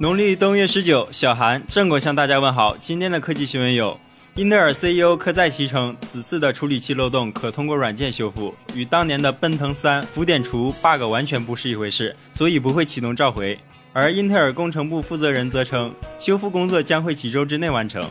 [0.00, 2.76] 农历冬月十九，小韩正果向大家问好。
[2.76, 3.98] 今天的科技新闻有：
[4.36, 13.58] 英特尔 CEO 科再奇称，此次的处理器漏洞可通过软件修复，与当年的奔腾三浮点除 bug 完全不是一回事，所以不会启动召回。
[13.92, 18.08] 而英特尔工程部负责人则称，修复工作将会几周之内完成。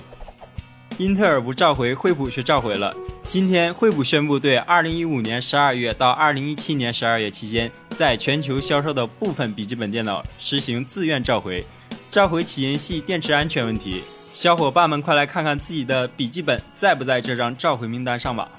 [0.97, 2.93] 英特尔不召回，惠普却召回了。
[3.29, 11.65] 今天，惠普宣布对2015年12月到2017年12月期间在全球销售的部分笔记本电脑实行自愿召回。
[12.09, 14.01] 召回起因系电池安全问题，
[14.31, 18.49] 小伙伴们快来看看自己的笔记本在不在这张召回名单上吧。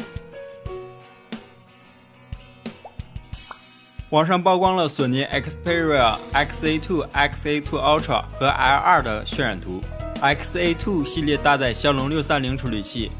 [4.10, 9.80] 网上曝光了索尼 Xperia XA2、XA2 Ultra 和 L2 的渲染图。
[10.20, 13.10] XA2 系列搭载骁龙六三零处理器，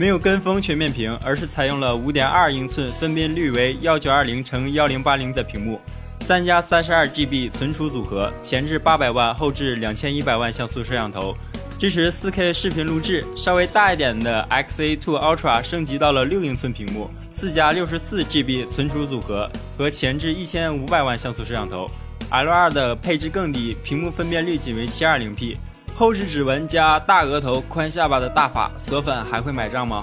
[0.00, 5.78] 没有跟风全面屏而是采用了五点二英寸分辨率为幺九二零乘幺零八零的屏幕。
[6.22, 11.36] 三加三十二 gb 存储组合前置八百万后置两千一百万像素摄像头。
[11.78, 17.10] 支持四 k 视频录制稍微大一点的 xa two ultra 升级到了六英寸屏幕。
[17.34, 21.90] 四加六十四 gb 存储组合和前置一千五百万像素摄像头。
[22.30, 25.58] L 二的配置更低屏幕分辨率仅为七二零 p
[26.00, 30.02] 后置指纹加大额头宽下巴的大法锁粉还会买账吗？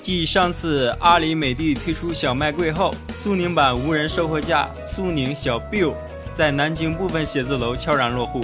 [0.00, 5.92] 继上次阿里美的推出小卖柜后苏宁版无人售货架苏宁小 bill
[6.34, 8.40] 在南京部分写字楼悄然落户。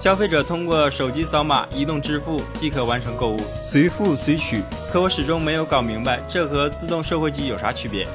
[0.00, 3.38] 消费者通过手机扫码移动支付即可完成购物。
[3.62, 8.08] 随付随取可我始终没有搞明白这和自动售货机有啥区别。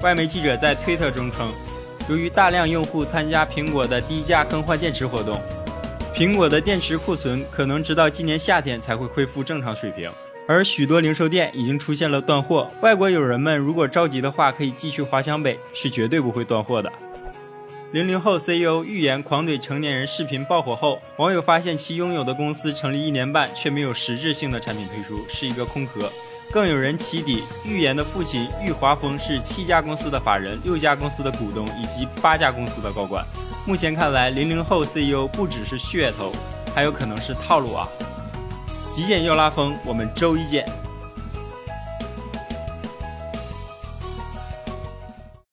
[0.00, 1.52] 外媒记者在推特中称
[2.08, 5.40] 由于大量用户参加苹果的低价更换电池活动
[6.16, 10.10] 苹果的电池库存可能直到今年夏天才会恢复正常水平。
[10.48, 16.90] 而许多零售店已经出现了断货，外国友人们如果着急的话，可以继续滑江北，是绝对不会断货的。
[17.92, 26.10] 零零后 CEO 预言狂怼成年人视频爆火后，网友发现其拥有的公司成立一年半却没有实质性的产品推出，是一个空壳。
[26.50, 33.24] 更有人起底，预言的父亲玉华峰是七家公司的法人、六家公司的股东以及八家公司的高管。
[33.66, 36.32] 目前看来，零零后 CEO 不只是噱头，
[36.74, 37.88] 还有可能是套路啊！
[38.92, 40.64] 极简又拉风，我们周一见。